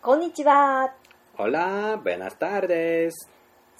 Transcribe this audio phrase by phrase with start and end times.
[0.00, 0.94] こんにちは。
[1.36, 3.10] Hola, buenas tardes.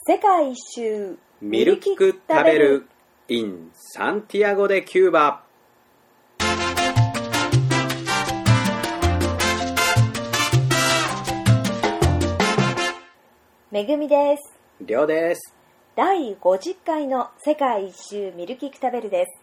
[0.05, 2.89] 世界一周ミルキク食べる
[3.29, 5.45] in サンティアゴでキューバ。
[13.71, 14.59] めぐみです。
[14.81, 15.55] りょうです。
[15.95, 19.41] 第50回の世界一周ミルキク食べるです。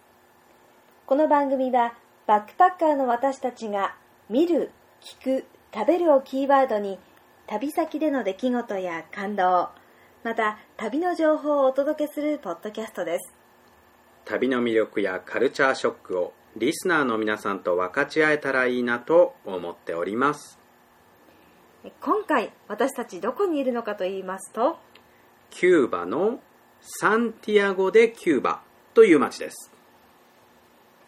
[1.06, 1.94] この番組は
[2.28, 3.96] バックパッカーの私たちが
[4.30, 4.72] 見る、
[5.02, 5.46] 聞く、
[5.76, 6.98] 食べるをキーワードに
[7.48, 9.68] 旅先での出来事や感動、
[10.24, 13.34] また旅の情報をお届けするポッドキャストです。
[14.24, 20.58] 旅の魅力やカルチャーショックをリスナーの皆さんと分かち合えたらいいなと思っております。
[22.00, 24.78] 今回私たちどこにいるのかと言いますと、
[25.50, 26.40] キューバの
[26.80, 28.62] サンティアゴでキューバ
[28.94, 29.74] という街です。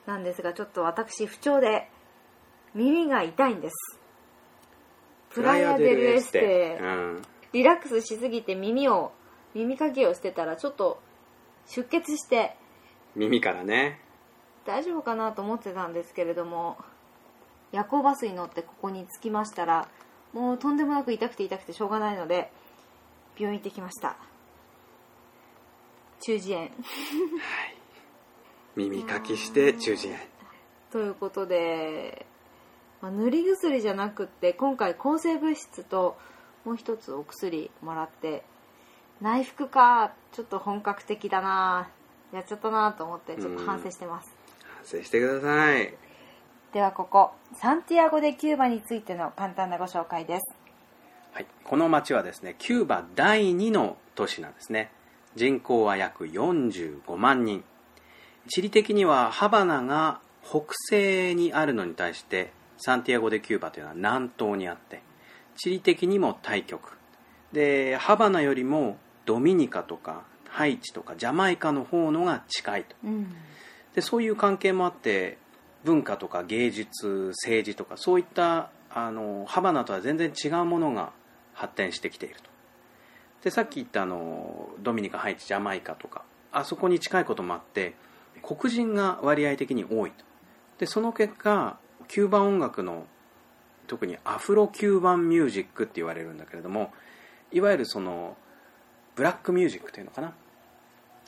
[0.05, 1.90] なんですがちょっと私不調で
[2.76, 3.96] 耳が痛いんです。
[5.38, 6.80] プライアデルエステ。
[6.82, 7.22] うん。
[7.54, 9.12] リラックスしすぎて耳を
[9.54, 10.99] 耳かきをしてたらちょっと
[11.68, 12.55] 出血して
[13.16, 13.99] 耳からね。
[14.66, 16.77] 大丈夫かなと思ってたんですけれども
[17.71, 19.88] 夜行バスに乗ってここに着きましたら
[20.34, 22.51] もうとんでもなく痛くて痛くてしょうがないので
[23.38, 24.18] 病院行ってきました
[26.20, 26.70] 中耳炎
[28.76, 30.18] 耳かきして中耳炎。
[30.91, 32.27] ということで、
[33.01, 36.17] まあ塗り薬じゃなくって今回抗生物質と
[36.65, 38.43] もう一つお薬もらって
[39.21, 41.89] 内服かちょっと本格的だな
[42.34, 44.35] やっちゃったなと思ってちょっと反省してます。
[44.76, 45.93] 反省してください。
[46.73, 50.55] ではここサンティアゴ・デ・キューバについての簡単なご紹介です。
[51.34, 54.91] はい、この町はですねキューバ第2の都市なんですね。
[55.35, 57.63] 人口は約45万人。
[58.49, 65.01] 地理的にはハバナが北西にあるのに対してサンティアゴ・デ・キューバというのは南東にあって
[65.56, 66.97] 地理的にも対極。
[67.51, 72.95] でハバナよりもドミニカとかハイチとかジャマイカの方のが近いと。
[73.03, 73.33] うん。
[73.95, 75.37] でそういう関係もあって
[75.83, 81.11] 文化とか芸術政治とかそういったあのハバナとは全然違うものが
[81.53, 82.49] 発展してきていると。
[83.43, 87.93] でさっき言ったあのドミニカハイチジャマイカとかあそこに近いこともあって
[88.41, 90.25] 黒人が割合的に多いと。
[90.79, 93.06] でその結果キューバ音楽の
[93.88, 96.91] 特にアフロキューバンミュージックって言われるんだけれども
[97.51, 98.35] いわゆるその
[99.16, 100.34] ブラックミュージックというのかな？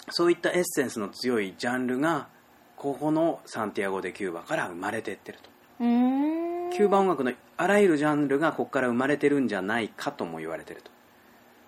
[0.09, 2.27] そういったエッセンスの強いジャンルが
[2.75, 5.49] ここのサンティアゴ・デ・キューバから生まれてってると。
[5.79, 10.91] キューバ音楽のあらゆるジャンルがここから生まれてるんじゃないかとも言われてると。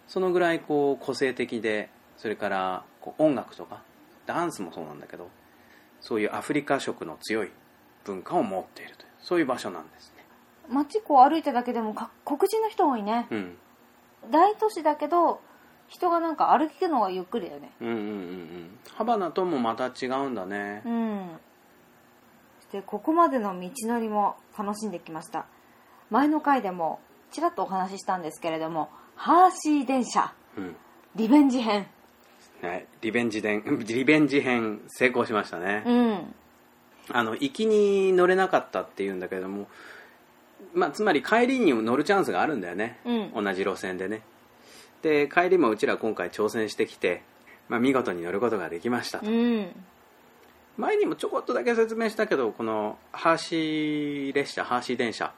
[0.08, 3.82] そのぐらいこう個性的でそれからこう音楽とか
[4.26, 5.30] ダンスもそうなんだけど
[6.02, 7.52] そういうアフリカ色の強い
[8.06, 10.26] 文化を持っているというそういう場所なんですね。
[10.70, 13.28] 街こう歩いただけでもか黒人の人多いね。
[13.30, 13.58] うん。
[14.30, 15.42] 大都市だけど
[15.88, 17.72] 人がなんか歩くのがゆっくりだよね。
[17.82, 18.80] うんうんうんうん。
[18.94, 20.82] ハバナともまた違うんだね。
[20.86, 21.30] うん。
[22.72, 25.46] でここまでの道のりも楽しんできました。
[26.10, 27.00] 前の回でも
[27.32, 30.34] ちらっとお話ししたんですけれどもハーシー電車。
[30.58, 30.76] うん。
[31.16, 31.88] リベンジ編。
[32.62, 36.36] はい、リベンジ伝 リベンジ編成功しましたね、うん
[37.14, 39.68] あの行きに乗れなかったっていうんだけれども、
[40.74, 43.44] まあ、つまり帰りに乗るチャンスがあるんだよね、うん。
[43.44, 44.22] 同じ路線でね。
[45.02, 47.24] で帰りもうちら今回挑戦してきて、
[47.70, 49.68] まあ、見事に乗ることができましたと、うん。
[50.78, 55.34] 前にもちょこっとだけ説明したけどこのハーシー列車ハーシー電車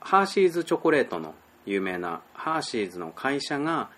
[0.00, 1.34] ハーシーズチョコレートの
[1.66, 3.88] 有名なハーシーズの会社が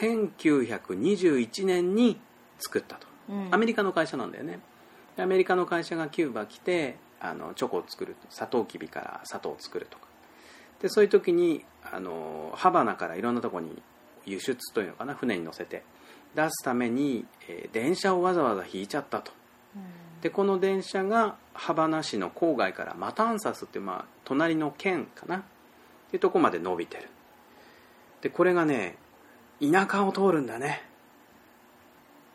[0.00, 2.20] 1921年に
[2.58, 3.48] 作ったと、うん。
[3.50, 4.52] アメリカの会社なんだよね。
[4.52, 4.58] で
[5.22, 10.06] アメリカの会社がキューバ来てあのチョコを作るサトウキビから砂糖を作るとか。
[10.80, 13.82] でそういう時にあのハバナからいろんなとこに
[14.24, 15.82] 輸出というのかな船に乗せて。
[16.34, 19.32] 出すために、えー電車をわざわざ引いちゃったと。
[20.20, 25.36] でこの電車がハバナ市の郊外からマタンサスっていう、まあ、隣の県かな。
[25.36, 25.42] っ
[26.10, 27.08] ていうとこまで伸びてる。
[28.20, 28.96] でこれがね
[29.60, 30.82] 田舎を通るんだね。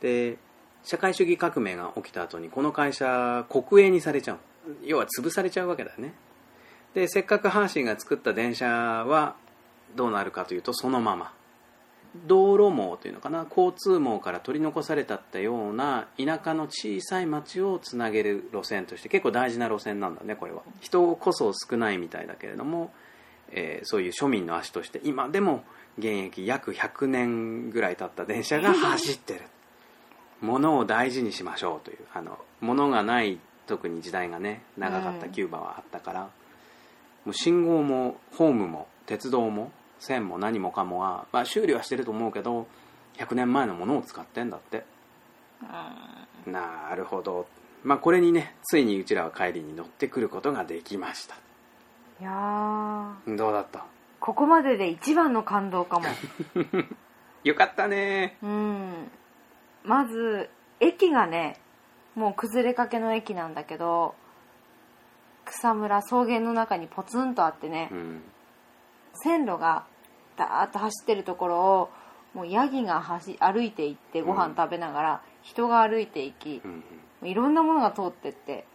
[0.02, 0.38] で
[0.84, 4.38] 社会主義革命が起きた後にこの会社国営にされちゃう。
[4.84, 6.14] 要は潰されちゃうわけだよね。
[6.94, 9.36] でせっかくハーシーが作った電車は
[9.96, 11.34] どうなるかというとそのまま。
[12.28, 13.48] 道路網というのかな。
[13.50, 20.62] 交通網から取り残されたったような田舎の小さい町をつなげる路線として結構大事な路線なんだねこれは。
[20.80, 22.94] 人こそ少ないみたいだけれども、
[23.52, 25.64] えーそういう庶民の足として今でも
[25.98, 29.42] 現役約100年ぐらい経った電車が走ってる。
[30.44, 36.30] 物を大事にしましょうというあの物がない特に時代がね長かったキューバはあったから、も
[37.28, 42.68] う信号もホームも鉄道も線も何もかもは、まあ、修理はしてると思うけど
[43.18, 44.84] 100年前のものを使ってんだって。
[46.46, 47.48] なるほど。
[47.84, 51.36] まあこれにねついにうちらは帰りに乗ってくることができました。
[52.19, 53.38] いやー。
[53.38, 53.86] どうだった？
[54.19, 56.06] ここまでで一番の感動かも。
[57.46, 58.38] よかったね。
[58.44, 59.12] うん
[59.84, 60.50] まず
[60.80, 61.60] 駅がね
[62.16, 64.16] もう崩れかけの駅なんだけど
[65.46, 68.22] 草むら草原の中にポツンとあってね、うん。
[69.14, 69.86] 線路が
[70.38, 71.90] ダーッと走ってるところを
[72.34, 76.84] もうヤギが走歩いていってご飯食べながら、人が歩いていきうん
[77.22, 77.28] うん。
[77.28, 78.66] いろんなものが通ってって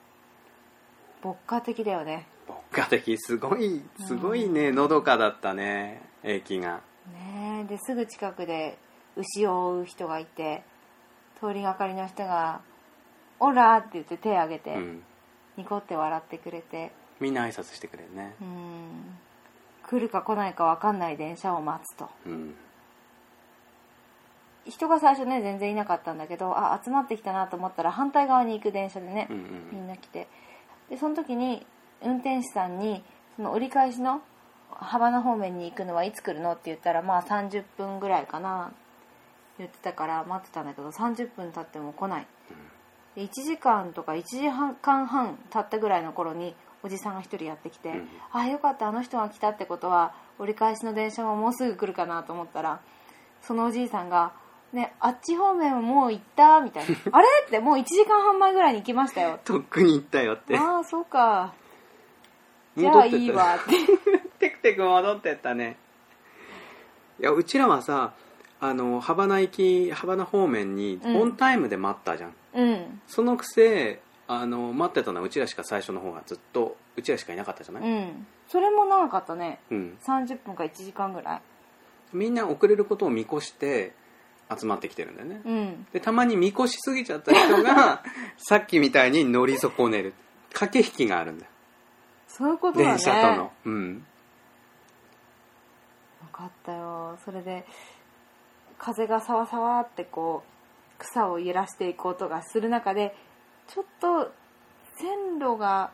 [1.23, 2.27] 牧歌的だよね。
[2.47, 3.17] 牧歌的。
[3.19, 6.81] すごいすごいねのどかだったね駅が。
[7.13, 7.65] ねえ。
[7.65, 8.79] ですぐ近くで
[9.17, 10.63] 牛を追う人がいて
[11.41, 12.61] 通りがかりの人が
[13.41, 15.03] 「オラ!」って言って手を挙げて、うん。
[15.57, 16.93] ニコって笑ってくれて。
[17.21, 18.35] みんな挨拶してくれるね。
[18.41, 19.19] うん。
[19.89, 22.09] 来るか来ないか分かんない電車を待つと。
[22.27, 22.55] うん。
[24.67, 29.41] 人が最初ね全然いなかったんだけどあ集まってきたなと思ったら反対側に行く電車でねうんう
[29.73, 29.85] みん。
[29.85, 30.29] んな来て。
[30.91, 31.67] でその時に
[32.03, 33.03] 運転手さんに
[33.37, 34.21] その折り返しの
[34.71, 38.71] 幅の方面に行くのはいつ来るのって言ったらまあ30分ぐらいかな
[39.59, 42.27] 言ってたから待ってたんだけど30分経っても来ない。
[43.15, 44.49] で1時間とか1時
[44.81, 48.09] 間半経ったぐらいの頃におじさんが1人やってきて、うん。
[48.33, 52.81] あよかったあの人が来たってことは折り返しの電車ももうすぐ来るかなと思ったら
[53.43, 54.33] そのおじいさんが
[54.73, 59.41] 「ねあっち方面はもう行った」みたいな「あれ?」ってもう1時間半前ぐらいに行きましたよ。
[59.45, 60.57] とっくに行ったよって。
[60.57, 61.53] ああそうか。
[62.77, 63.75] じゃあいいわって。
[64.39, 65.77] テクテク戻ってったね。
[67.19, 68.13] いやうちらはさ
[68.61, 69.51] あのハバナ行
[69.89, 71.17] きハバナ方面にうん。
[71.17, 73.01] オンタイムで待ったじゃん、うん。
[73.07, 78.27] そのくせあの待ってたのはうちらしか最初の方がずっとうちらしかいなかったじゃない、うん。
[78.49, 79.61] それも長かったね。
[79.71, 79.99] うん。
[80.05, 81.41] 30分か1時間ぐらい。
[82.13, 83.93] みんな遅れることを見越して
[84.59, 85.41] 集まってきてるんだよね。
[85.45, 85.87] うん。
[85.93, 88.03] でたまに見越しすぎちゃった人が
[88.39, 90.15] さっきみたいに乗り損ねる。
[90.53, 91.51] 駆け引きがあるんだよ。
[92.27, 92.91] そういうことだね。
[92.93, 93.53] 電車との。
[93.65, 94.07] うん。
[96.21, 97.19] 分かったよ。
[97.25, 97.67] それで
[98.79, 103.15] 風がさわさわってこう草を揺らしていく音がする中で
[103.69, 104.33] ちょっと
[104.99, 105.91] 線路が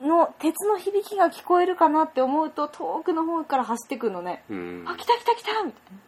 [0.00, 4.42] の鉄の響きが聞こえるかなって思うと遠くの方から走ってくるのね。
[4.48, 4.84] うん。
[4.86, 5.98] あ来た来た来たみたいな。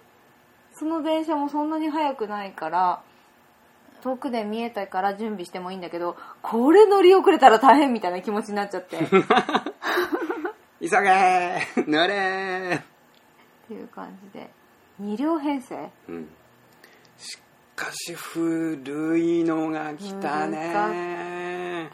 [0.75, 3.03] その電車もそんなに速くないから
[4.03, 8.97] 遠くで見えたから準備してもいいんだけどこれ乗り遅れたら大変みたいな気持ちになっちゃって。
[8.97, 9.01] っ
[10.81, 11.61] 急げー。
[11.89, 12.83] 乗れー。
[13.69, 14.51] ていう感じで
[15.01, 15.91] 2両編成？
[16.09, 16.29] うん。
[17.19, 17.39] し
[17.77, 21.91] かし古いのが来たね。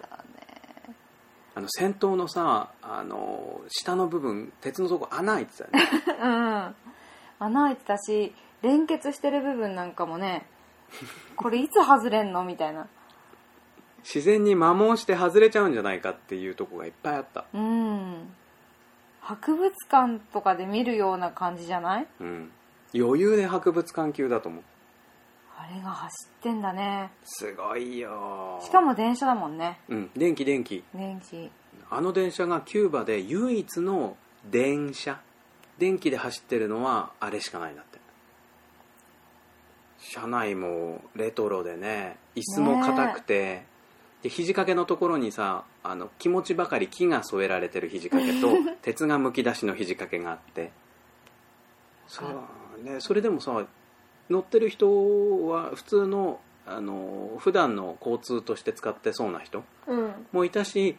[1.55, 5.81] あの先頭のさあの下の部分鉄のとこ穴開いてたよね。
[6.23, 6.75] うん。
[7.41, 10.47] 穴開いてたし連結してる部分なんかもね
[11.37, 12.45] これいつ外れんの？
[12.45, 12.87] みたいな。
[14.05, 17.45] 自然に摩耗して外れちゃうんじゃないかっていうとこがいっぱいあった。
[17.53, 18.33] うん。
[19.21, 22.07] 博物館とかで見るような感じじゃない？
[22.21, 22.53] うん
[22.95, 24.63] 余裕で博物館級だと思う。
[25.57, 27.11] あれが走ってんだね。
[27.25, 28.61] すごいよ。
[28.63, 29.81] しかも電車だもんね。
[29.89, 30.85] うん電気電気。
[30.95, 31.51] 電気。
[31.91, 34.17] あの電車がキューバで唯一の
[34.51, 35.21] 電車。
[35.79, 37.99] 電気で走ってるのはあれしかないんだって。
[39.99, 43.65] 車内もレトロでね椅子も硬くて、
[44.23, 48.49] で肘掛けのところにさあの気持ちばかり木が添えられてる肘掛けと
[48.83, 50.71] 鉄がむき出しの肘掛けがあって。
[52.07, 53.01] それはね。
[53.01, 53.67] それでもさ
[54.31, 60.13] 乗ってる人は普通のあの普段の交通として使ってそうな人うん。
[60.33, 60.99] もいたし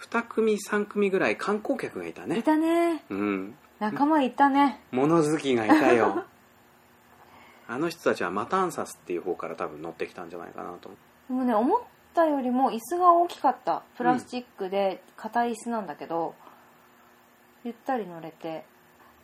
[0.00, 3.02] 2組3組ぐらい観光客がいたいねたね。
[3.10, 3.54] うん。
[3.78, 4.80] 仲間いたね。
[4.90, 6.24] 物好きがいたよ。
[7.68, 10.88] あの人たちはマタンサスっていう方から多分乗ってきたんじゃないかなと
[11.28, 11.80] でもね思っ
[12.14, 13.82] たよりも椅子が大きかった。
[13.96, 16.34] プラスチックで硬い椅子なんだけど、
[17.64, 18.64] ゆったり乗れて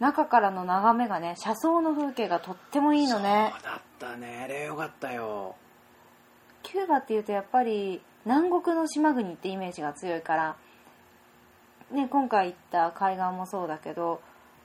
[0.01, 3.53] 中からの眺めがね車窓の風景がとってもいいのね。
[3.55, 4.43] そうだったね。
[4.45, 5.55] あれよかったよ。
[6.63, 10.57] キューバっていうとやっぱり南国の島国ってイメージが強いから、
[11.91, 14.21] ね、今回行った海岸もそうだけど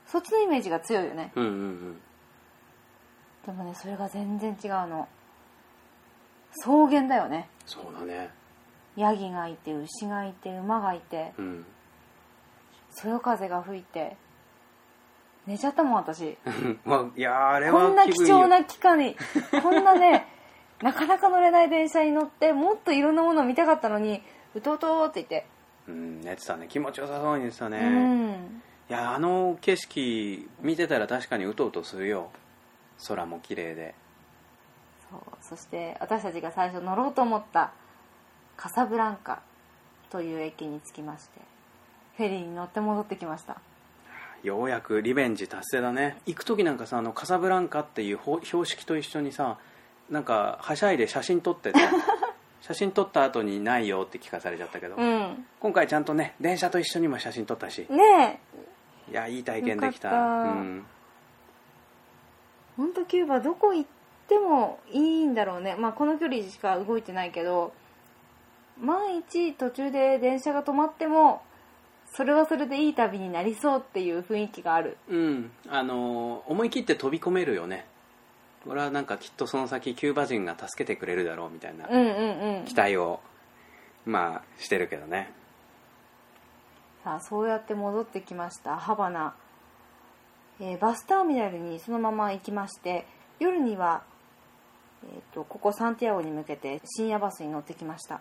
[0.08, 1.32] そっちのイメージが強いよね。
[1.36, 1.56] うんうんう
[1.92, 2.02] ん。
[3.46, 5.08] でもねそれが全然違うの。
[6.62, 7.50] 草原だよね。
[7.66, 8.32] そうだね。
[8.96, 11.66] ヤギがいて牛がいて馬がいてうん。
[12.92, 14.18] そよ風が吹いて
[15.46, 16.38] 寝ちゃったもん私。
[16.86, 19.16] まあいやーあれはこんな貴重な期間に
[19.62, 20.28] こんなね
[20.82, 24.22] なかなか乗れない電車に乗ってもっといろんなものを見たかったのに
[24.56, 25.46] うとうとって言って。
[25.88, 26.68] うん寝てたね。
[26.68, 28.62] 気持ちよさそうに寝てたね、うん。
[28.90, 32.30] いやあの景色見てたら確かにうとうとするよ。
[33.08, 33.96] 空も綺麗で。
[35.10, 35.22] そう。
[35.42, 37.72] そして私たちが最初乗ろうと思った
[38.60, 39.42] カサブランカ
[40.10, 41.40] という駅に着きまして
[42.18, 43.62] フェリーに乗って戻ってきました
[44.44, 46.18] ようやくリベンジ達成だね。
[46.26, 49.58] 行く時なんかさあのカサブランカっていうほ標識と一緒にさ
[50.10, 51.80] なんかはしゃいで写真撮ってて
[52.62, 55.46] 写真撮った後にないよって聞かされちゃったけど、うん。
[55.60, 57.86] 今回ちゃんとね電車と一緒にも写真撮ったし。
[57.90, 58.40] ね
[59.08, 59.12] え。
[59.12, 60.10] いやいい体験できた。
[60.12, 60.86] うん、
[62.78, 63.90] 本当キューバどこ行っ
[64.28, 65.76] てもいいんだろうね。
[65.76, 67.74] まあこの距離しか動いてないけど
[68.80, 71.42] 万一途中で電車が止まっても
[72.14, 74.98] それはそれでいい旅になりそうっていう雰囲気がある。
[75.10, 77.86] うん、あのー思い切って飛び込めるよね。
[78.66, 81.88] これはなんかきっとその先キューバ人が助けてくれるだろうみたいな
[82.66, 83.22] 期待を
[84.06, 85.32] まあしてるけどね。
[87.04, 88.78] さあそうやって戻ってきました。
[88.78, 89.34] ハバナ、
[90.60, 93.06] えーバスターミナルにそのまま行きまして
[93.40, 94.04] 夜には、
[95.04, 98.20] えー、とここサンティアゴに向けて深夜バスに乗ってきました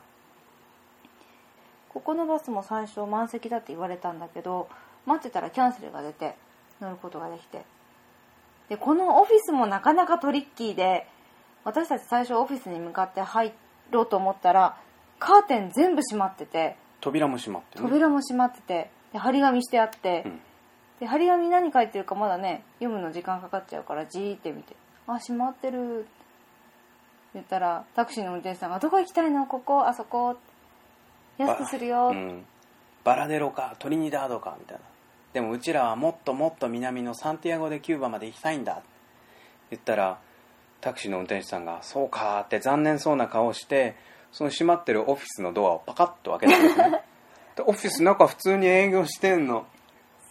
[1.88, 4.68] ここのバスも最初満席だって言われたんだけど
[5.06, 6.36] 待ってたらキャンセルが出て
[6.80, 7.64] 乗ることができて。
[8.68, 11.08] でこのオフィスもなかなかトリッキーで
[11.64, 13.54] 私たち最初オフィスに向かって入
[13.90, 14.76] ろうと思ったら
[15.18, 17.82] カーテン全部閉まってて扉も閉まってね。
[17.82, 20.40] 扉も閉まっててで張り紙してあって、うん。
[21.00, 24.76] で張り紙何書いてるかまだね読むの時間かかっちゃうからじーって見て
[25.06, 26.08] 「あ閉まってる」って
[27.34, 29.46] 言ったらタクシーの運転手さんが「どこ行きたいの？
[29.46, 30.36] ここあそこ」
[31.38, 32.44] 安くするよ」うん、
[33.04, 34.82] バラデロかトリニダードかみたいな。
[35.32, 38.82] でもうちらはもっともっと南のサンティアゴでキューバまで行きたいんだ。
[39.70, 40.18] 言ったら
[40.80, 43.94] タクシーの運転手さんが「そうか」って残念そうな顔をして
[44.32, 47.02] その閉まってるオフィスのドアをパカッと開けたんですね。
[47.56, 49.66] でオフィス中普通に営業してんの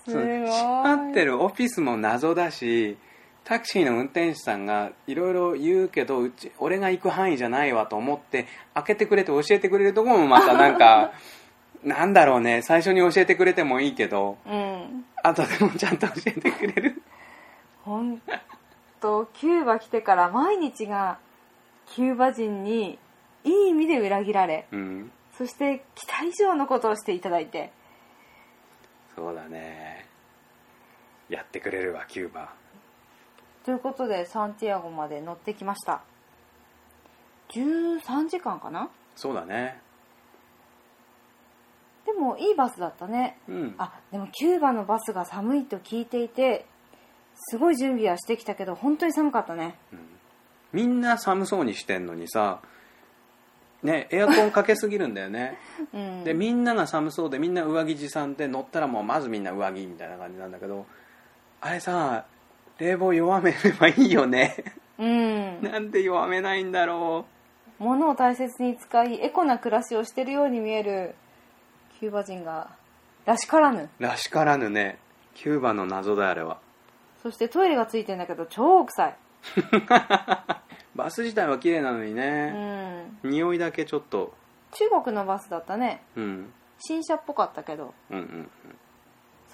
[0.06, 0.22] その。
[0.22, 0.50] すごい。
[0.50, 2.98] 閉まってるオフィスも謎だし
[3.48, 11.14] タクシーの運転手さんがいろいろ言うけどうち俺が行く範囲じゃないわと思って開けてくれて教えてくれるところもまたなんか
[11.82, 14.38] なんだろうね最初に教えてくれてもいいけど。
[14.46, 15.06] うん。
[15.24, 17.02] 後でもちゃんと教えてくれる。
[17.86, 18.22] ほん
[19.00, 21.18] とキューバ来てから毎日が
[21.86, 23.00] キューバ人に
[23.46, 25.12] いい意味で裏切られうん。
[25.38, 27.72] そして期待以上のことをしていただいて。
[29.16, 30.06] そうだね。
[31.30, 32.54] やってくれるわキューバ
[33.68, 36.02] ということでサンティアゴまで乗ってきました。
[37.50, 38.90] 13時間かな？
[39.18, 39.82] そうだね。
[42.06, 43.38] でもいいバスだったね。
[43.50, 43.76] うん。
[43.78, 46.66] あでもキューバのバスが寒いと聞いていて
[47.36, 49.76] すごい準備はしてきたけど本当に寒かったね。
[50.72, 52.62] みんな寒そうにしてんのにさ
[53.84, 55.58] ねエアコンかけすぎるんだよね。
[55.94, 56.24] うん。
[56.24, 60.86] でみんなが寒そうでみんな上着持参で乗ったらもうまずみんな上着みたいな感じなんだけど
[61.60, 62.28] あれさ
[62.80, 64.56] 冷房弱めればいいよね。
[65.00, 65.62] うん。
[65.62, 67.26] なんで弱めないんだろ
[67.80, 71.16] 物を大切に使いエコな暮らしをしてるように見える
[72.00, 72.70] キューバ人が
[73.26, 73.90] らしからぬ。
[74.00, 74.98] うらしからぬね。
[75.36, 76.60] キューバの謎だあれは。
[77.22, 79.16] そしてトイレがついてんだけど超臭い。
[80.96, 83.20] バス自体は綺麗なのにうね、ん。
[83.24, 84.34] 匂いだけちょっと。
[84.72, 86.02] 中国のバスだったね。
[86.16, 86.54] うん。
[86.80, 87.94] 新車っぽかったけど。
[88.10, 88.50] うんうん。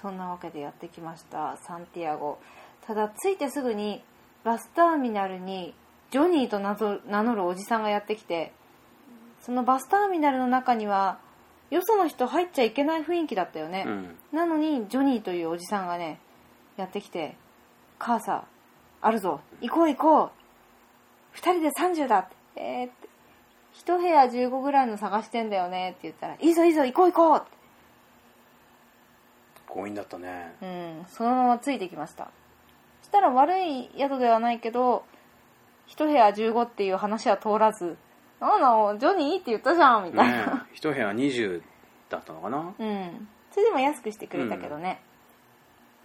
[0.00, 2.38] そんなわけでやってきましたサンティアゴ
[2.86, 4.02] ただ着いてすぐに
[4.44, 5.74] バスターミナルに
[6.10, 8.52] ジョニーと名乗るおじさんがやってきて
[9.40, 11.18] そのバスターミナルの中には
[11.70, 14.16] よその人入っちゃいけない雰囲気だったよね、うん。
[14.32, 16.20] なのにジョニーというおじさんがね
[16.76, 17.36] やってきて
[17.98, 18.44] 「母さん
[19.00, 20.24] あるぞ行こう行こ
[21.34, 23.08] う2人で30だ」って「えー」って
[23.72, 27.54] 「一部屋15ぐらいの探してんだよね」って言ったら「いいぞいいぞ行こう行こう」って。
[29.66, 30.54] 強引だったね。
[30.62, 32.30] うん、そのままついてきました
[33.14, 35.04] そしたら悪い宿ではないけど
[35.86, 37.96] 一部屋15っていう話は通らず
[38.40, 41.62] 「なんだジョニーいいって言ったじゃん」みたいねな、一部屋20
[42.10, 43.28] だったのかな、うん。
[43.52, 45.00] それでも安くしてくれたけどね。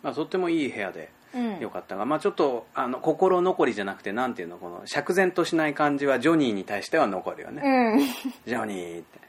[0.03, 7.99] まあ、とってもいい部屋でうん、よかったが、まあ、ちょっとあの心残りじゃなくてなんていうのこの釈然としない感じはジョニーに対しては残るよね、うん。
[8.45, 9.19] ジョニーって。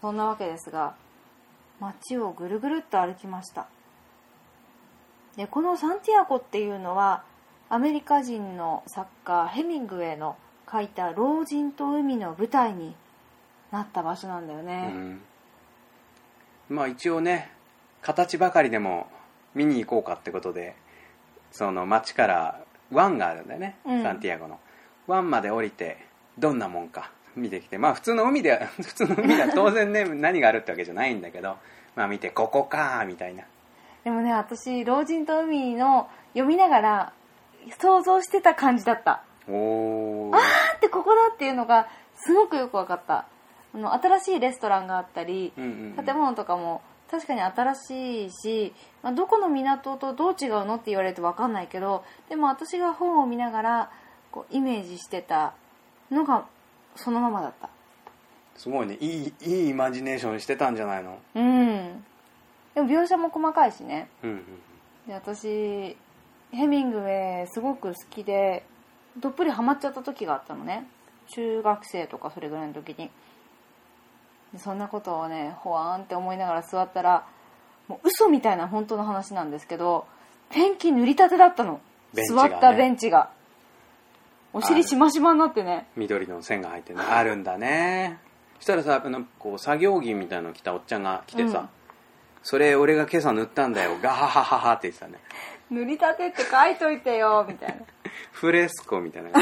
[0.00, 0.96] そんなわけですが
[1.78, 3.68] 街をぐるぐるっと歩きました
[5.38, 7.22] でこのサンティアゴっていうのは
[7.70, 10.36] アメリカ人の作家ヘミングウェイの
[10.70, 12.96] 書いた「老人と海」の舞台に
[13.70, 15.20] なった場所なんだよね、うん。
[16.68, 17.52] まあ一応ね
[18.02, 19.06] 形ばかりでも
[19.54, 20.74] 見に行こうかってことで
[21.52, 24.02] その街から湾があるんだよね、うん。
[24.02, 24.58] サンティアゴの。
[25.06, 26.04] 湾まで降りて
[26.36, 27.78] どんなもんか見てきて。
[27.78, 31.58] まあ普通の海では 普通の海では当然ね何があるってわけじゃないんだけど
[31.94, 33.44] まあ見てここかみたいな
[34.08, 37.12] でもね私老人と海の読みながら
[37.78, 39.22] 想像してた感じだった。
[39.46, 43.26] おおあーってここだっていうのがすごくよく分かった。
[43.74, 46.04] あの新しいレストランがあったりうんうんうん。
[46.06, 53.90] 建物とかも確かに新しいし、まあ、どこの港とどう違うのって言われると分かんないけどでも私が本を見ながら
[54.30, 55.52] こうイメージしてた
[56.10, 56.46] のが
[56.96, 57.68] そのままだった。
[58.56, 58.96] すごいね。
[59.00, 61.18] いいいいイマジネーションしてたんじゃないの？
[61.34, 62.04] うん
[62.78, 64.08] でも描写も細かいしね。
[64.22, 64.44] うんうん
[65.08, 65.96] で私
[66.52, 68.64] ヘミングウェイすごく好きで
[69.18, 70.86] どっぷりハマっちゃった時があったのね。
[71.34, 73.10] 中学生とかそれぐらいの時に。
[74.52, 77.26] でそんなことをねほわーんって思いながら座ったら
[77.88, 80.06] もう嘘みたいな本当の話なんですけど
[80.50, 81.80] ペンキ塗りたてだったの、
[82.14, 82.24] ね。
[82.26, 83.30] 座ったベンチが。
[84.52, 85.88] お尻しましまになってね。
[85.96, 87.00] 緑の線が入ってね。
[87.00, 88.18] あるんだね。
[88.58, 91.68] そしたらさあのこう作業着みたいなの着たおっちゃんが来てさ、うん
[92.42, 93.98] それ俺が今朝塗ったんだよ。
[94.00, 95.18] ガハハハハって言ってたね。
[95.70, 97.76] 塗りたてって書いといてよみたいな。
[98.32, 99.30] フレスコみたいな。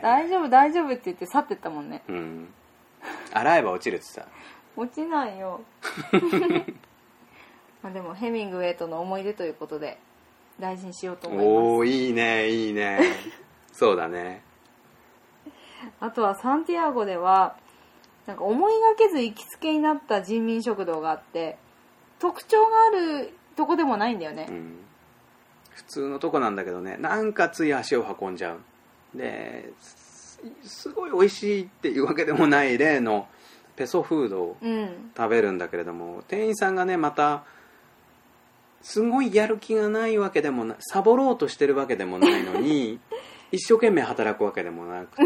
[0.00, 2.02] 大丈夫大丈夫って言って去ってったもんね。
[2.08, 2.52] うん。
[3.32, 4.26] 洗えば落ちるってさ
[4.76, 5.60] 落ちないよ。
[7.82, 9.98] まあでもヘミングウェイとの思い出ということで
[10.58, 13.00] 大事にしようと思いまおおいいねいいね。
[13.72, 14.42] そうだね。
[15.44, 15.52] す
[16.00, 17.56] あとはサンティアゴでは
[18.26, 21.56] なんか思いがけず行きつけになった人民食堂があって
[22.18, 24.46] 特徴があるとこでもないんだよね。
[24.48, 24.76] うん。
[25.70, 28.58] 普通のとこなんだけどねなんかつい足を運んじゃう。
[29.18, 33.26] ですすごい美味しいっていうわけでもない例の
[33.76, 35.10] ペソフードをうん。
[35.16, 37.44] 食べるんだけれども店員さんがねまた
[38.82, 42.98] すごいやる気がないわけでもないサボろうとしてるわけでもないのに
[43.52, 45.24] 一生懸命働くわけでもなくて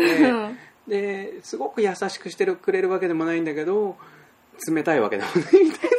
[0.88, 3.97] ですごく優しくしてるくれるわけでもないんだけど
[4.73, 5.90] 冷たいわけでもないみたい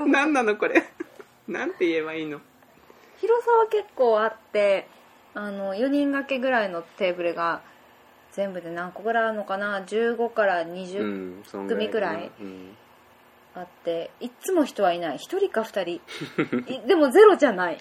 [0.00, 0.06] な。
[0.06, 0.82] 何なのこれ？
[1.48, 2.40] なんて言えばいいの？
[3.18, 4.86] 広さは結構あって
[5.34, 7.60] あの4人掛けぐらいのテーブルが
[8.32, 12.76] 全部で何個ぐらいあるのかな？15からう20んそん組くらいうん。
[13.54, 15.16] あって、いっつも人はいない。
[15.16, 16.00] 1人か2
[16.66, 16.72] 人。
[16.74, 17.78] いでもゼロじゃない。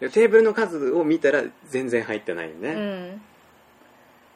[0.00, 3.22] テーブルの数を見たら全然入ってないようね、ん。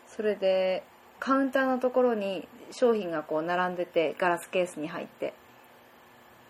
[0.07, 0.83] それで
[1.21, 5.35] カウンターのところに商品がこう並んでてガラスケースに入って。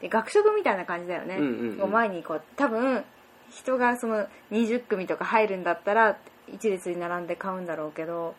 [0.01, 1.91] で学食みたいな感じだよね、うんうんうん。
[1.91, 3.05] 前にこう多分
[3.51, 6.19] 人がその20組とか入るんだったら
[6.53, 8.35] 一列に並んで買うんだろうけど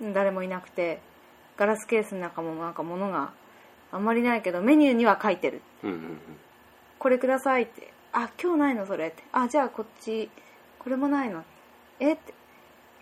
[0.00, 1.00] うん誰もいなくて
[1.56, 3.32] ガラスケースの中もなんか物が
[3.92, 5.62] あんまりないけどメニューには書いてる。
[5.82, 6.18] うんうんうん。
[6.98, 7.92] これくださいって。
[8.12, 9.22] あ今日ないのそれって。
[9.32, 10.30] あじゃあこっち
[10.78, 11.44] これもないの。
[12.00, 12.34] えって。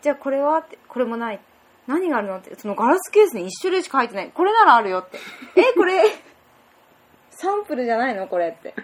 [0.03, 0.79] じゃあこれはって。
[0.89, 1.41] これもない
[1.87, 4.31] 何があるのってそのガラスケースに一種類しか入ってない。
[4.33, 5.19] これならあるよって。
[5.57, 6.03] えこれ
[7.31, 8.75] サンプルじゃないのこれって。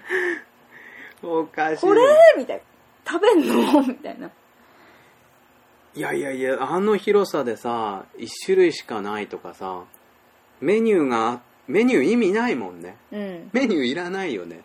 [1.22, 1.80] おかしい。
[1.82, 2.02] これ
[2.36, 2.62] みたいな。
[3.12, 3.82] 食べんの？
[3.82, 4.30] みたいな。
[5.94, 9.82] いやいやいやあの広さでさ1種類しかないとかさ
[10.60, 12.96] メニューがメニュー意味ないもんね。
[13.12, 13.50] うん。
[13.52, 14.60] メニューいらないよね。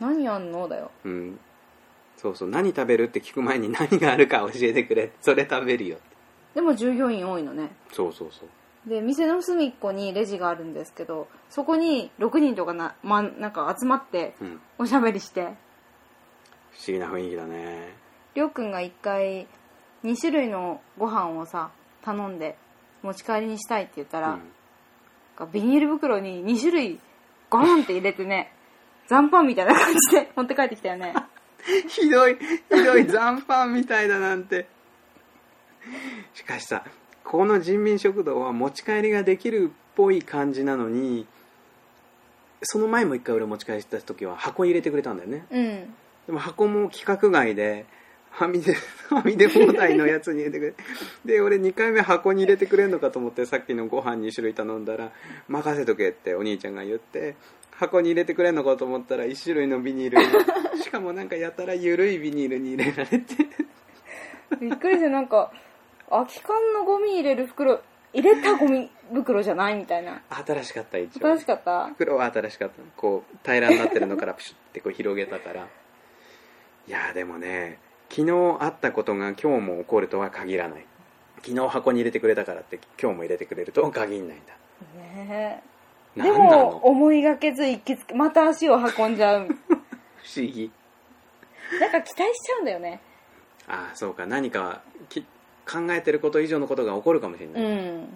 [0.00, 0.90] 何あんのだよ。
[1.04, 1.38] うん。
[2.16, 5.12] そうそう何食べるって聞く前に何があるか教えてくれ。
[5.20, 5.98] それ食べるよ
[6.56, 7.70] でも従業員多いのね。
[7.92, 8.88] そうそうそう。
[8.88, 14.60] で店の隅っこにレジがあるんですけどそこに6人とかな,、ま、なんか集まってうん。
[14.78, 15.42] おしゃべりして。
[15.42, 15.54] 不思
[16.86, 17.94] 議な雰囲気だね。
[18.34, 19.46] りょうくんが一回
[20.02, 21.70] 2種類のご飯をさ
[22.02, 22.56] 頼んで
[23.02, 24.38] 持ち帰りにしたいって言ったら、
[25.38, 25.52] うん。
[25.52, 27.00] ビニール袋に2種類
[27.50, 28.50] ゴーンって入れてね
[29.08, 31.14] 残飯みたいな感じで持って帰ってきたよね。
[31.88, 32.38] ひどい
[32.70, 34.74] ひどい残飯みたいだなんて
[36.34, 36.84] しかしさ
[37.24, 41.26] この人民食堂は持ち帰りができるっぽい感じなのに
[42.62, 45.44] その前も一回俺持ち帰りした時は箱に入れてくれたんだよね。
[45.50, 45.94] うん。
[46.26, 47.86] でも箱も規格外で
[48.30, 48.74] はみ出
[49.08, 50.74] はみ出放題のやつに入れてくれ
[51.24, 55.10] で俺2回目箱に入れてくれるのかと思ってさっきのご飯2種類頼んだら
[55.48, 57.34] 任せとけってお兄ちゃんが言って
[57.70, 63.46] 箱に入れてくれるのかと思ったら1種類のビニールに しかもなんかやたら緩いビニールに入れられて。
[64.60, 65.50] びっくりしてなんか
[66.10, 67.80] 空き缶のゴミ入れる袋
[68.12, 70.22] 入れたゴミ袋じゃないみたいな。
[70.30, 71.26] 新しかった一応。
[71.26, 71.88] 新しかった？
[71.88, 72.74] 袋は新しかった。
[72.96, 75.66] こう平らになってるのからプシュってこう広げたから。
[76.88, 80.86] いやーでもね昨日あったことが今日も起こるとは限らない。
[81.44, 84.54] 昨日箱に入れてくれたからって今日も入れてくれるとは限んないんだ。
[84.98, 85.62] ね
[86.16, 86.22] え。
[86.22, 89.46] でも思いがけず行きつけまた足を運んじゃう。
[90.22, 90.70] 不思議。
[91.80, 93.00] なんか期待しちゃうんだよね。
[93.68, 94.26] ああそうか。
[94.26, 95.26] 何かき
[95.66, 98.08] 考えてること以上のことが起こるかもしれない、うん。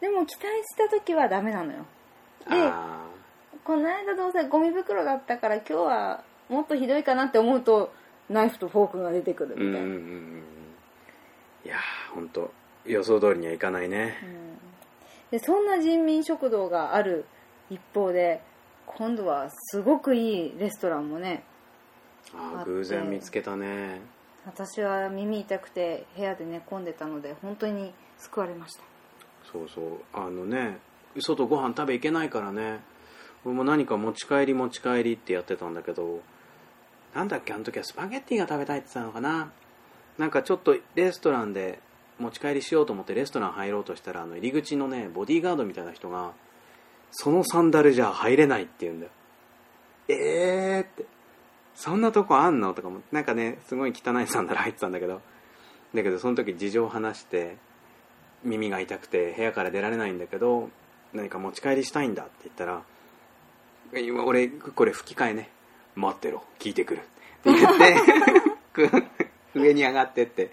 [0.00, 1.78] でも期待した時はダメなのよ。
[1.78, 3.04] であ
[3.64, 7.92] この間どうせゴミ袋だったから今日はもっとひどいかなって思うと
[8.28, 10.42] ナイフとフォークが出てくるみたいな、うんうんうん
[11.64, 12.52] いやー本当
[12.84, 14.14] 予想通りにはいかないね。
[15.32, 17.24] でそんな人民食堂がある
[17.68, 18.40] 一方で
[18.86, 21.42] 今度はすごくいいレストランもね
[22.32, 24.00] ああー偶然見つけたね
[24.46, 28.82] 私は耳痛くて部屋で寝込んでたので本当に救われました。
[29.52, 29.84] そうそう。
[30.14, 30.78] あのね
[31.18, 32.80] 外ご飯食べ行けないからね。
[33.44, 36.20] 俺も何か持ち帰り持ち帰りってやってたんだけど
[37.14, 39.50] なんだっけあの時はスパゲッティが食べたいって言ってたのかな。
[40.18, 41.80] なんかちょっとレストランで
[42.18, 46.32] 持ち帰りしようと思ってレストラン入ろうとしたらあの入り口のねボディーガードみたいな人が
[47.10, 49.12] そのサンダルじゃ入れないって言うんだよ。
[50.08, 51.15] えーって。
[51.76, 52.74] そんなとこあんの？
[52.74, 55.20] とかもなんかねすごい汚いサンダル入ってたんだけど
[55.94, 57.56] だけどその時事情を話して
[58.42, 60.70] 耳が痛くて部屋から出られないんだけど
[61.12, 62.24] 何か持ち帰りしたいんだ？
[62.24, 62.82] って言ったら
[64.02, 65.50] 「今俺これ吹き替えね。
[65.94, 66.42] 待ってろ。
[66.58, 67.02] 聞いてくる」っ
[67.44, 69.06] て言って
[69.58, 70.50] 上に上がってって。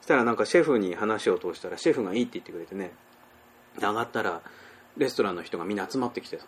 [0.00, 2.90] そしたらなんかシェフに話を通したらシェフがいいって言ってくれてね
[3.78, 4.42] 上がったら
[4.96, 6.46] レストランの人がみんな集まってきてさ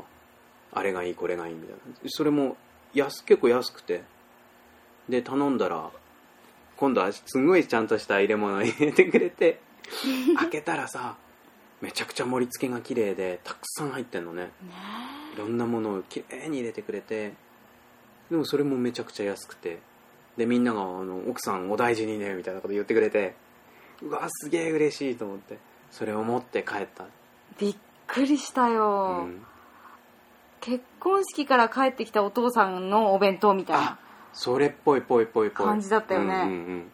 [0.72, 1.80] あれがいいこれがいいみたいな。
[2.08, 2.56] それも
[2.94, 4.02] 安結構安くて。
[5.08, 5.90] で頼んだら
[6.76, 9.60] 今度はすごいちゃんとした入れ物を入れてくれて
[10.38, 11.16] 開けたらさ
[11.82, 14.50] めちゃくちゃ盛り付けが綺麗でたくさん入ってんのね。
[15.34, 17.34] いろんなものをきれいに入れてくれて
[18.30, 19.78] でもそれもめちゃくちゃ安くて。
[20.36, 23.36] でみんながあの「奥さんお大事にね」みたいなこと言ってくれて
[24.02, 25.58] うわすげえ嬉しいと思って
[25.90, 27.06] それを持って帰った、
[27.56, 27.76] びっ
[28.08, 29.46] くりしたうよ、ん、
[30.64, 33.98] 結婚式から帰ってきたお父さんのお弁当みたいあな
[34.32, 35.66] それっぽいぽいぽいぽい。
[35.66, 36.34] 感じだったよね。
[36.34, 36.90] うんうんうん。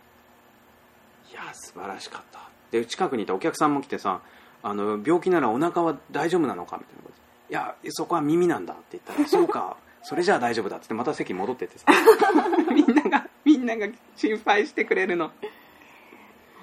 [1.31, 2.41] いや素晴らしかった。
[2.73, 4.23] で近くにいたお客さんも来てさ
[4.65, 7.15] あの病気ならお腹は大丈夫なのかみたいなこと。
[7.51, 11.87] いやそこは耳なんだって言ったらそうか それじゃあ大丈夫だってまた席に戻ってってさ。
[12.75, 15.31] みんながみんなが心配してくれるの。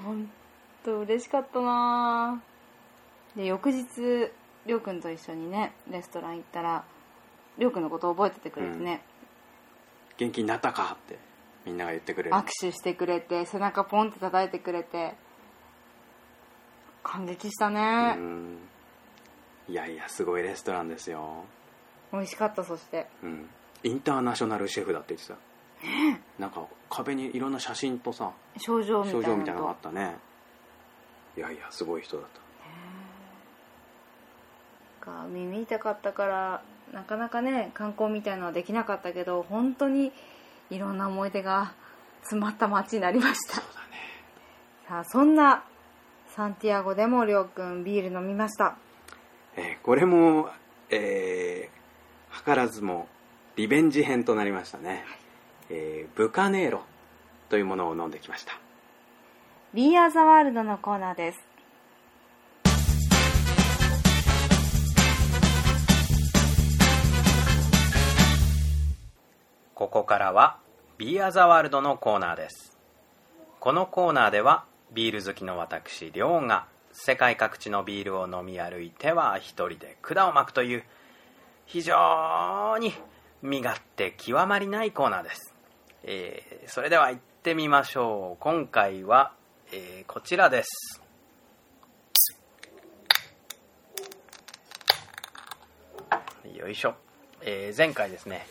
[0.03, 0.29] 本
[0.83, 2.41] 当嬉しかったな。
[3.37, 4.29] で翌日
[4.65, 6.83] りょうくんと一緒にねレストラン行ったら
[7.57, 9.01] りょうくんのこと覚えててくれてね、
[10.17, 11.17] 元気になったかって
[11.65, 12.35] みんなが言ってくれる。
[12.35, 15.15] 握手してくれて背中ポンって叩いてくれて
[17.03, 18.57] 感激したうね、ん。
[19.67, 21.45] いやいやすごいレストランですよ。
[22.11, 23.07] 美味しかったそして。
[23.23, 23.49] うん。
[23.83, 25.35] インターナショナルシェフだって言ってた。
[26.39, 29.27] なんか壁にいろんな写真とさ症状みたいなのと。
[29.27, 30.15] 症状みたいなのがあったね。
[31.37, 32.25] いやいやすごい人だっ
[35.01, 35.05] た。
[35.05, 40.11] か耳痛かったからなかなかね観光みたいのはできなかったけど本当に
[40.69, 41.73] いろんな思い出が
[42.21, 43.57] 詰まった街になりました。
[43.57, 43.63] ね。
[44.87, 45.63] さあそんな
[46.35, 48.77] サンティアゴでもりょうくんビール飲みました。
[49.55, 50.49] えーこれも
[50.89, 51.77] えー
[52.45, 53.07] 図らずも
[53.55, 55.03] リベンジ編となりましたね、
[55.69, 56.81] えーブカネーロ
[57.49, 58.53] というものを飲んできました
[59.73, 61.46] 「ビーアーザワールド」のコーナーです
[69.77, 70.57] ここからは
[70.97, 72.75] ビーアザワールドのコーナーです。
[73.59, 80.83] このコーナーではビール好きの私亮が世界各地のビールを飲み歩いては一人で管を巻くという
[81.67, 82.91] 非常に
[83.43, 85.53] 身勝手極まりないコーナーです、
[86.05, 88.41] えーそれでは行ってみましょう。
[88.41, 89.31] 今回は、
[89.71, 91.03] えーこちらです。
[96.51, 96.95] よいしょ、
[97.41, 98.47] えー前回ですね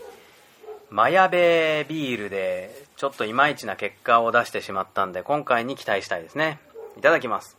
[0.89, 6.61] マヤベビールでちょっといまいちな結果を出してしまったんで今回に期待したいですね。
[6.97, 7.59] いただきます。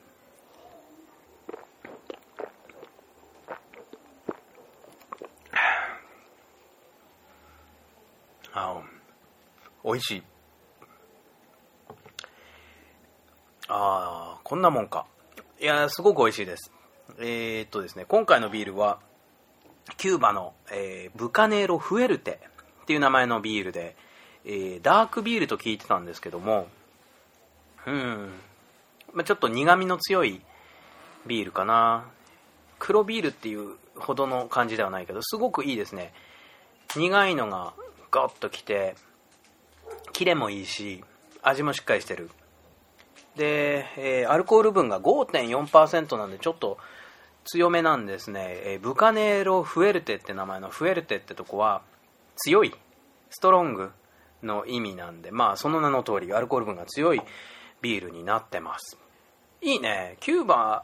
[8.54, 8.82] あ
[9.84, 10.24] 美味しい。
[13.68, 15.06] ああこんなもんか。
[15.60, 16.72] いやすごく美味しいです。
[17.20, 19.00] えー、っとですね今回のビールは
[19.98, 22.40] キューバの、えーブカネーロ・フエルテ
[22.88, 23.98] っていう名前のビールで、
[24.46, 26.68] えーダークビールと聞いてたんですけども、
[27.86, 28.32] うん、
[29.14, 30.42] まあ、ちょっと苦味の強い
[31.26, 32.06] ビールかな。
[32.80, 36.14] 黒ビールっていうほどの感じではないけど、すごくいいですね。
[36.96, 37.74] 苦いのが
[38.10, 38.96] ガッときて、
[40.14, 41.04] キレもいいし、
[41.42, 42.30] 味もしっかりしてる。
[43.36, 46.78] で、えーアルコール分が5.4%なんでちょっと
[47.44, 51.82] 強めなんですね、えーブカネーロ・フエルテって名前のフエルテってとこは
[52.38, 52.74] 強い
[53.30, 53.92] ストロング
[54.44, 57.22] の意味なんでまあその名の通りアルコール分が強い
[57.82, 58.98] ビールになってます。
[59.62, 60.18] いいね。
[60.20, 60.84] キューバ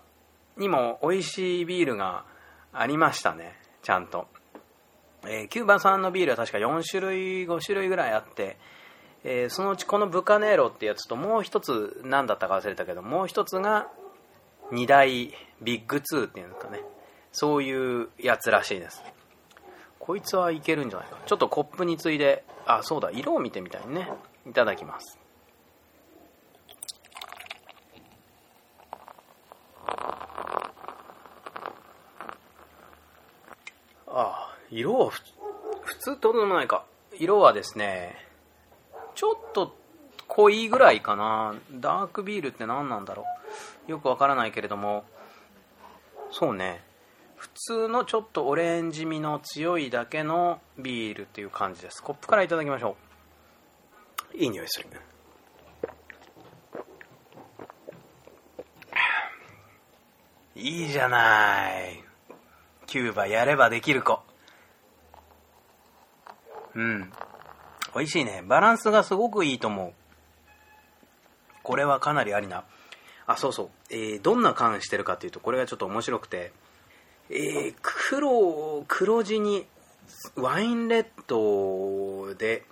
[0.57, 2.25] にも美味しいビールが
[2.71, 3.55] ありましたね。
[3.81, 4.27] ちゃんと、
[5.25, 8.57] えーキューバ産のビールは確か4種類5種類ぐらいあって、
[9.23, 13.87] えーそのうちこのブカネーロってやつともう一つ何だったか忘れたけどもう一つが
[14.71, 16.81] 2大ビッグ2っていうんですかね。
[17.31, 19.03] そういうやつらしいです。
[20.05, 21.17] こいつはいけるんじゃないか。
[21.25, 24.09] ちょっとコップについであそうだ色を見てみたいね。
[24.45, 25.17] いただきます。
[34.07, 35.21] ああ色は普
[35.99, 36.83] 通ってことでもないか。
[37.17, 38.17] 色はですね
[39.15, 39.73] ちょっと
[40.27, 41.55] 濃いぐらいかな。
[41.71, 43.23] ダークビールって何なんだろ
[43.87, 43.91] う。
[43.91, 45.05] よくわからないけれども。
[46.29, 46.83] そうね。
[47.43, 52.01] 普通のちょっとオレンジ味の強いだけのビールっていう感じです。
[52.01, 52.95] コップからいただきましょ
[54.34, 54.38] う。
[54.38, 54.88] いい匂いする
[60.56, 62.01] いいじゃない。
[62.86, 64.21] キューバやればできる子。
[66.75, 67.12] うん。
[67.93, 68.41] 美味しいね。
[68.47, 69.93] バランスがすごくいいと思う。
[71.62, 72.63] これはかなりありな。
[73.25, 76.53] あそうそう、えーどんな缶してるかっていうとこれがちょっと面白くて
[77.29, 79.65] えー黒黒地に
[80.36, 82.65] ワインレッドで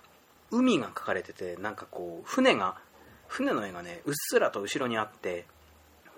[0.50, 2.76] 海が描かれててなんかこう船が
[3.28, 5.46] 船の絵がねうっすらと後ろにあって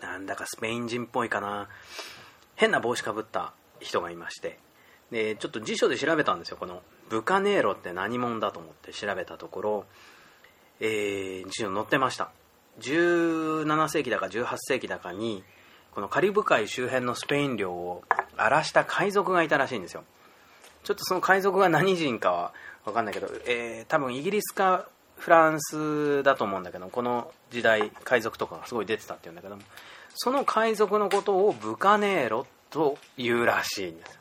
[0.02, 1.68] なんだかスペイン人っぽいかな。
[2.56, 4.58] 変な帽子かぶった人がいまして。
[5.10, 6.56] でちょっと辞書で調べたんですよ。
[6.56, 9.84] このブカネーロって何者だと思って調べたところ、
[10.80, 12.30] えー辞書に載ってました。
[12.80, 15.44] 17世紀だか18世紀だかに
[15.94, 18.02] このカリブ海周辺のスペイン領を
[18.36, 20.04] 荒らした海賊がいたらしいんですよ。
[20.82, 22.52] ちょっとその海賊が何人かは
[22.84, 29.62] 分かんないけど、えー多分イギリスかフランスだと思うんだけどこの時代海賊とかがすごい出てたっていうんだけども
[30.14, 34.18] その海賊のことをブカネーロというらしいんです。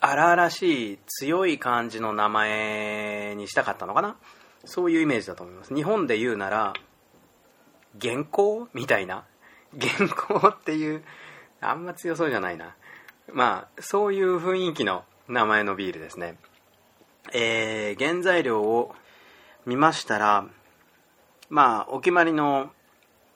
[0.00, 4.16] 荒々しい強い感じの名前にしたかったのかな？
[4.64, 5.74] そういうイメージだと思います。
[5.74, 6.72] 日本で言うなら
[8.00, 9.24] 原稿みたいな
[9.76, 11.02] 原稿っていう
[11.60, 12.74] あんま強そうじゃないな。
[13.32, 16.36] まあそういう雰囲気の名前のビールですね。
[17.32, 18.94] えー原材料を
[19.66, 20.46] 見ましたら
[21.50, 22.70] まあお決まりの、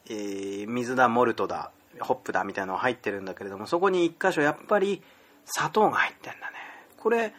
[0.09, 5.03] えー水だモルトだホップだみたいなのが入ってるんだけれどもそこに一箇所やっぱり
[5.45, 6.57] 砂糖が入ってんだね。
[6.99, 7.35] これ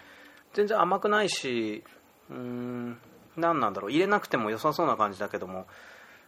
[0.54, 1.84] 全然甘くないし
[2.30, 2.98] うーん
[3.36, 3.92] 何なんだろう。
[3.92, 5.66] 入れなくても良さそうな感じだけども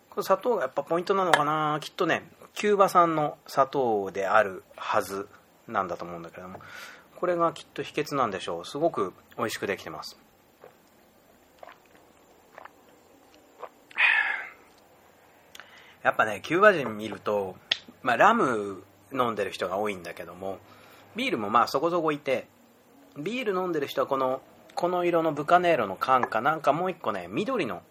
[0.10, 1.78] これ砂糖がやっぱポイントなのかな。
[1.82, 5.28] きっとねキューバ産の砂糖であるはず
[5.68, 6.60] なんだと思うんだけども
[7.18, 8.66] これがきっと秘訣なんでしょう。
[8.66, 10.18] すごく美味しくできてます。
[16.04, 17.56] やっぱねキューバ人見ると、
[18.04, 20.60] まあ、ラム飲んでる人が多いんだけども
[21.16, 22.48] ビールもまあそこそこいて
[23.18, 24.42] ビール飲んでる人はこの
[24.76, 27.82] この色のブカネーロの缶かなんかもう一個ね緑の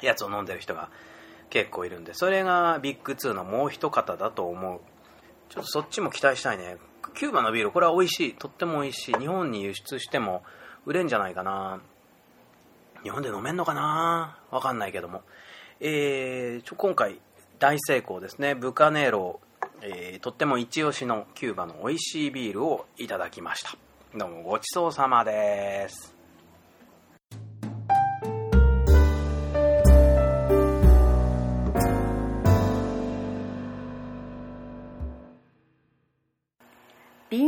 [0.00, 0.88] やつを飲んでる人が
[1.50, 4.80] 結構いるんでそれがビッグ2のもう一方だと思う。
[5.48, 6.76] ちょっとそっちも期待したいね。
[7.14, 8.34] キューバのビールこれは美味しい。
[8.34, 9.14] とっても美味しい。
[9.14, 10.42] 日本に輸出しても
[10.84, 11.80] 売れんじゃないかな。
[13.02, 14.38] 日本で飲めんのかな？
[14.50, 15.22] わかんないけども。
[15.80, 17.20] えーちょ今回
[17.58, 18.54] 大成功ですね。
[18.54, 19.40] ブカネーロ、
[19.80, 23.76] えーとっても一押しのキューバの美味しいビールをいただきました。
[24.16, 26.17] どうもごちそうさまです。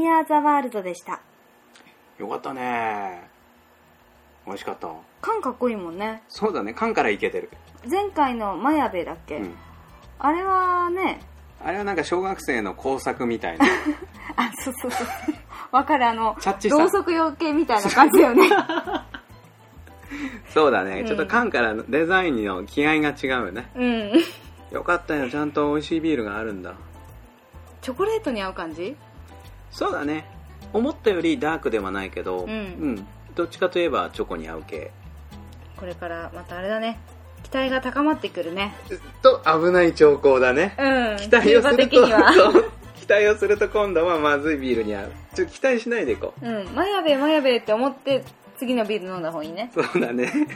[0.00, 1.20] ビンアーザワールドでした。
[2.18, 3.28] よかったね。
[4.46, 4.88] 美味しかった。
[5.20, 6.22] 缶かっこいいもんね。
[6.30, 6.72] そうだね。
[6.72, 7.50] 缶からいけてる。
[7.88, 9.54] 前回のマヤベだっけ、うん。
[10.18, 11.20] あれはね
[11.62, 13.66] あれはなんか小学生の工作みたいな。
[14.36, 15.06] あそうそうそう。
[15.70, 16.34] わかるあの
[16.70, 18.48] ろうそく用系みたいな感じよね。
[20.48, 21.06] そうだね、うん。
[21.08, 23.70] ちょっと缶からのデザインの気合が違うよね。
[23.76, 24.12] うん。
[24.72, 25.28] よかったよ。
[25.28, 26.72] ちゃんと美味しいビールがあるんだ。
[27.82, 28.96] チョコレートに合う感じ？
[29.70, 30.24] そうだね。
[30.72, 33.06] 思ったよりダークではないけど、うん。
[33.35, 34.90] どっちかといえばチョコに合う系。
[35.76, 36.98] これからまたあれだね。
[37.42, 38.74] 期待が高まってくるね。
[39.22, 40.74] と危ない兆候だね。
[40.78, 41.16] うん。
[41.16, 42.33] 期待をすると的には。
[42.33, 45.12] そ う期待をすると今度はまずいビールに合う。
[45.35, 46.48] ちょっと期待しないでいこう。
[46.48, 46.66] ん。
[46.74, 48.24] マヤベマヤベって思って
[48.59, 49.72] 次のビール飲んだ方がいいね。
[49.74, 50.30] うそうだね。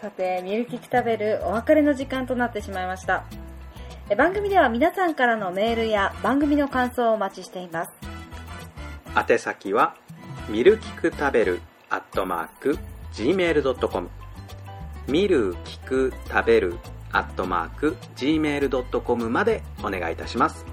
[0.00, 3.24] さてミルキク食べるお別れの時間となってしまいました。
[3.30, 3.41] え
[4.16, 7.92] 番組では皆さんからのメールや番組の感想をお待ちしています。
[9.28, 9.94] 宛先は
[10.48, 12.78] ミルキク食べるアットマーク
[13.12, 14.10] Gmail.com
[15.08, 16.78] ミルキク食べる
[17.12, 20.64] アットマーク gmail.com までお願いいたします。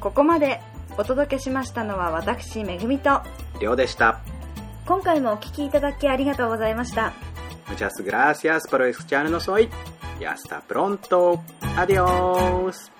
[0.00, 0.60] ここまで
[0.98, 3.22] お届けしましたのは私めぐみと。
[3.60, 4.20] りょうでした。
[4.86, 7.14] 今回もお聞きいただきありがとうございました
[7.68, 9.68] Muchas gracias por escucharnos hoy
[10.20, 11.42] y hasta pronto.
[11.76, 12.90] Adiós.